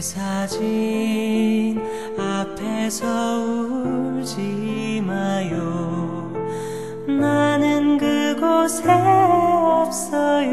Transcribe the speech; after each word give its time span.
사진 0.00 1.78
앞에서 2.18 3.06
울지 3.38 5.02
마요. 5.06 6.09
그곳에 8.60 8.92
없어요. 8.92 10.52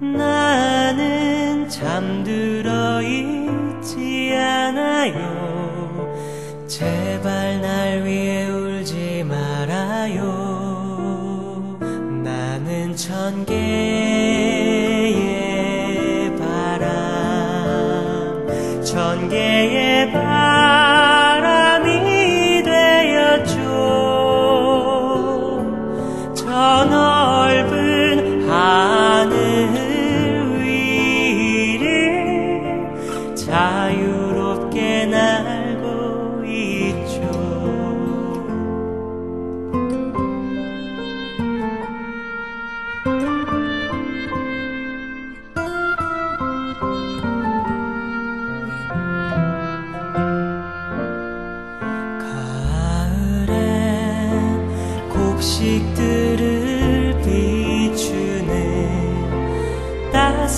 나는 0.00 1.68
잠들어 1.68 3.00
있지 3.00 4.34
않아요. 4.34 5.14
제발 6.66 7.60
날 7.60 8.02
위해 8.04 8.48
울지 8.50 9.22
말아요. 9.28 10.24
나는 12.24 12.96
천 12.96 13.46
개의 13.46 13.60
바람, 16.36 16.90
천개 18.82 19.49
저 26.60 27.19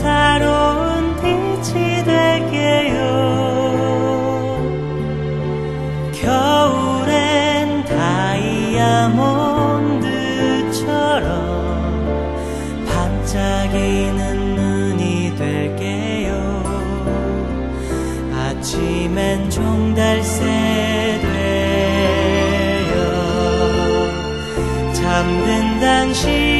따사로운 0.02 1.16
빛이 1.16 2.02
될게요. 2.04 2.98
겨울엔 6.12 7.84
다이아몬드처럼 7.84 9.12
반짝이는 12.88 14.56
눈이 14.56 15.36
될게요. 15.36 16.32
아침엔 18.34 19.48
종달새 19.48 20.42
되어 22.82 22.92
잠든 24.92 25.78
당신 25.80 26.51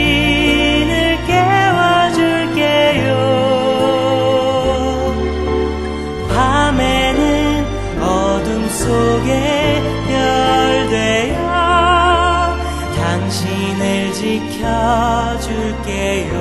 지켜줄게요. 14.51 16.33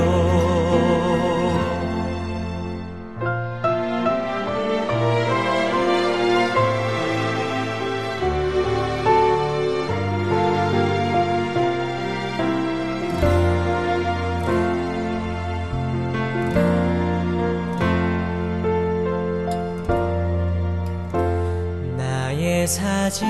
사진 22.67 23.27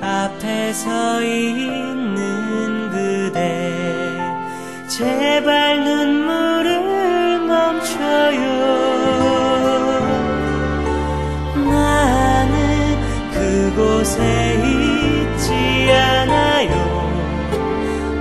앞에 0.00 0.72
서있 0.72 1.93
제발 4.96 5.82
눈물을 5.82 7.40
멈춰요. 7.40 8.38
나는 11.68 12.96
그곳에 13.32 14.54
있지 14.62 15.90
않아요. 15.90 16.70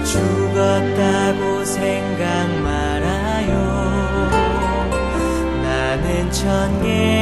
죽었다고 0.04 1.64
생각 1.64 2.50
말아요. 2.64 3.52
나는 5.62 6.32
천개 6.32 7.13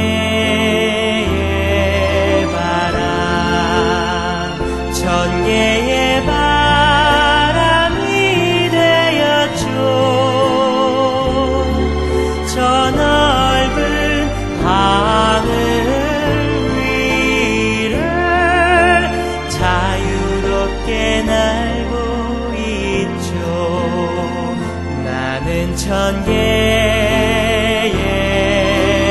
나는 25.92 26.22
천 26.22 26.24
개의 26.24 27.92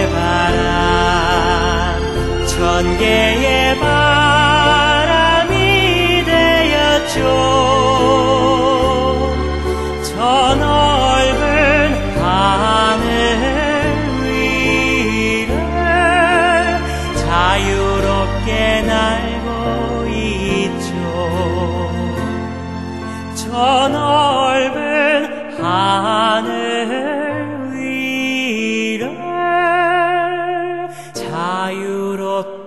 바람. 0.10 0.58
천 2.48 2.98
개의 2.98 3.78
바람이 3.78 5.54
되었죠. 6.26 7.20
저 10.04 10.56
넓은 10.56 11.38
하늘 12.20 13.06
위를 14.26 15.54
자유롭게 17.16 18.82
날고 18.82 20.08
있죠. 20.10 20.90
저 23.36 23.88
넓은 23.88 24.51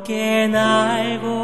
자유롭게 0.05 0.49
날고 0.49 1.44